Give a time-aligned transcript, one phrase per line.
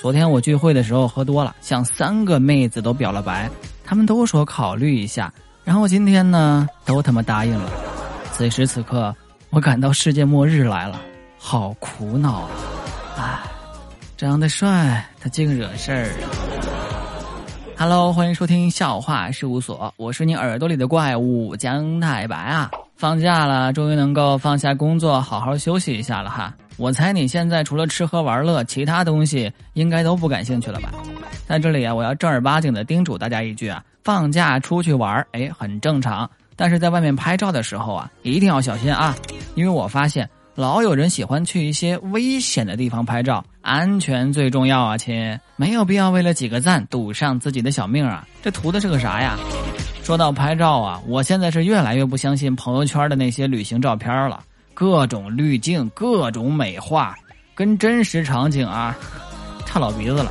[0.00, 3.50] 昨天我聚会的时候喝多了，向三个妹子都表了白，
[3.84, 5.32] 她们都说考虑一下，
[5.64, 7.68] 然后今天呢都他妈答应了。
[8.30, 9.12] 此时此刻，
[9.50, 11.00] 我感到世界末日来了，
[11.36, 12.48] 好苦恼啊！
[13.16, 13.40] 唉，
[14.16, 16.08] 长得帅，他净惹事儿。
[17.76, 22.70] Hello，欢迎收听笑话事务所，我是你耳朵里的怪物姜太白啊！
[22.94, 26.54] 放假了，终于能够放下工作，好好休息一下了哈。
[26.78, 30.90] 我猜你现在除了吃喝玩乐，其他东西应该都不感兴趣了吧？
[31.44, 36.30] 在这里啊，我要正儿八经的叮嘱大家一句啊：放假出去玩，哎，很正常。
[36.54, 39.16] 但是在外面拍照的时候啊，一定要小心啊！
[39.56, 48.24] 因为我发现老有人喜欢去一些危险的地方拍照，安全最重要啊，亲，没有必要为了几个赞赌上自己的小命啊！
[48.40, 49.36] 这图的是个啥呀？
[50.04, 54.44] 说到拍照啊，我现在是越来越不相信朋友圈的那些旅行照片了。
[54.78, 57.16] 各种滤镜，各种美化，
[57.52, 58.96] 跟真实场景啊
[59.66, 60.30] 差老鼻子了。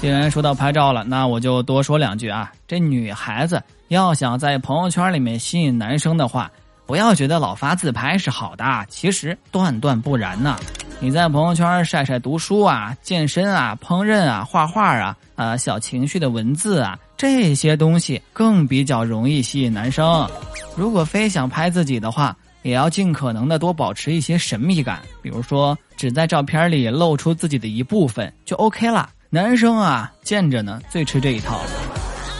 [0.00, 2.50] 既然说到拍照了，那我就多说两句啊。
[2.66, 6.50] 这女孩子要想在朋友圈里面吸引男生的话，
[6.86, 10.56] 不要觉得老发自拍是好的，其实断断不然呢。
[10.98, 20.26] 你在朋友圈晒晒读书啊、健身啊、烹饪啊、画画啊、啊小情绪的文字啊，这些东西更比较容易吸引男生。
[20.74, 29.10] 如果非想拍自己的话，也要尽可能的多保持一些神秘感，比如说只在照片里露出自己的一部分就 OK 了。
[29.30, 31.60] 男生啊，见着呢最吃这一套。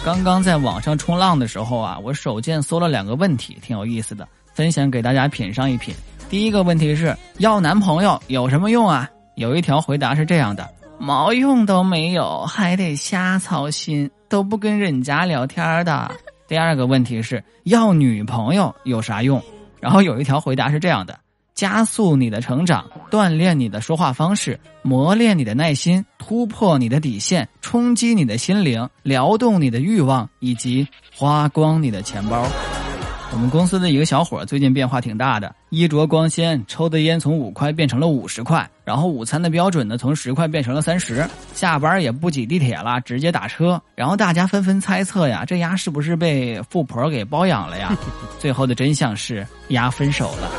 [0.04, 5.94] 刚刚在网上冲浪的时候啊，我手贱搜了两个问题，挺有意思的，分享给大家品上一品。
[6.30, 9.08] 第一个问题是要男朋友有什么用啊？
[9.34, 16.10] 有一条回答是这样的：毛用都没有，还得瞎操心，都不跟人家聊天的。
[16.46, 19.42] 第二个问题是要女朋友有啥用？
[19.80, 21.18] 然后有一条回答是这样的：
[21.54, 32.46] 加速你的成长，锻炼你的说话方式，磨练你的耐心，突破你的底线，冲击你的心灵，撩动你的欲望，以及花光你的钱包。
[33.30, 43.80] 我们公司的一个小伙最近变化挺大的，衣着光鲜，抽的烟从五块变成了五十块，然后午餐的标准呢从十块变成了三十，下班也不挤地铁了，直接打车。
[43.94, 47.94] 然后大家纷纷猜测呀，这丫是不是被富婆给包养了呀？
[48.38, 50.50] 最后的真相是丫分手了。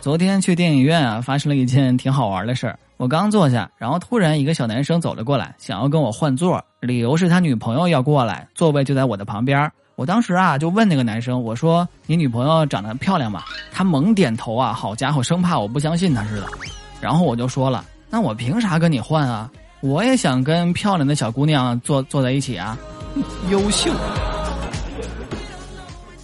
[0.00, 2.78] 昨天去电影院啊，发生了一件挺好玩的事儿。
[2.96, 9.70] 我刚坐下，然后突然一个小男生走了过来，想要跟我换座，理由是他女朋友要过来，座位就在我的旁边。
[9.94, 13.42] 我当时啊就问那个男生，我说：“你女朋友长得漂亮吗？”
[13.72, 16.46] 他猛点头啊，好家伙，生怕我不相信他似的。
[17.00, 19.50] 然后我就说了：“那我凭啥跟你换啊？
[19.80, 22.76] 我也想跟漂亮的小姑娘坐坐在一起啊，
[23.50, 23.92] 优秀。”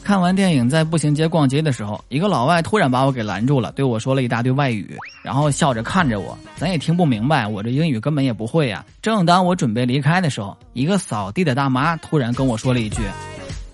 [0.02, 8.82] 看完电影在步行街逛街的时候，一个老外突然把我给拦住了，对我说了一大堆外语，然后笑着看着我，咱也听不明白，我这英语根本也不会呀。
[9.02, 13.02] 正当我准备离开的时候，一个扫地的大妈突然跟我说了一句。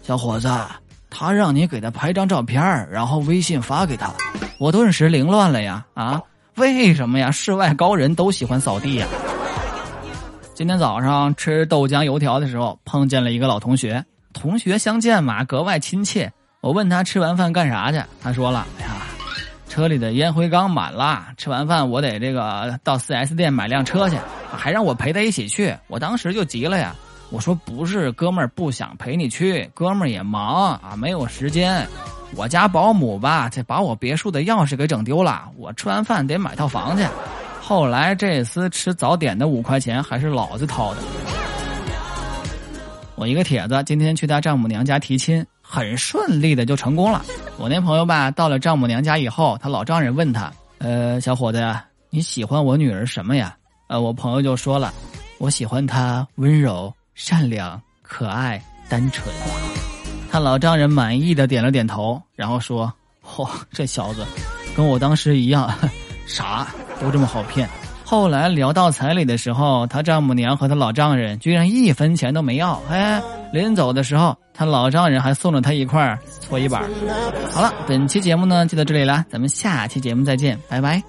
[0.04, 0.50] 小伙子，
[1.08, 4.12] 他让你给他拍张照片然后微信发给他。
[4.58, 5.82] 我顿时凌乱了呀！
[5.94, 6.20] 啊，
[6.56, 7.30] 为什么呀？
[7.30, 9.06] 世外高人都喜欢扫地呀。
[10.52, 14.04] 今天早上吃豆浆油条的时候，碰见了一个老同学。
[14.34, 16.30] 同学相见嘛，格外亲切。
[16.60, 18.90] 我问他吃完饭干啥去，他说了：“哎呀，
[19.70, 24.18] 车里的烟灰缸满了，吃完饭我得这个到 4S 店买辆车去，
[24.54, 26.94] 还让我陪他一起去。”我当时就急了呀。
[27.30, 31.86] 我说不是，哥们儿不想陪你去，哥们儿也忙啊，没有时间。
[32.36, 37.04] 我家保姆吧，这把我别墅的钥匙给整丢了，我吃完饭得买套房去。
[37.60, 41.00] 后来这厮吃早点的五块钱还是老子掏的。
[43.16, 47.24] 我一个帖子今天去他丈母娘家提亲，很顺利的就成功了。
[47.56, 51.64] 我那朋友吧，到了丈母娘家以后，他老丈人问他：“呃，小伙子，
[52.10, 53.56] 你喜欢我女儿什么呀？”
[53.88, 54.92] 呃，我朋友就说了
[55.38, 59.26] ：“我喜欢她温柔。”善良、可爱、单纯，
[60.30, 62.92] 他老丈人满意的点了点头，然后说
[63.24, 64.26] ：“嚯，这小子
[64.76, 65.72] 跟我当时一样，
[66.26, 66.66] 傻，
[67.00, 67.68] 都这么好骗。”
[68.06, 72.80] 后来聊到彩礼的时候，他丈母娘和他老丈人居然一分钱都没要。
[72.90, 73.20] 哎，
[73.52, 76.82] 临走的时候，他老丈人还送了他一块搓衣板。
[77.50, 81.02] 好了，本期节目呢就到这里了，咱们下期节目再见，拜拜。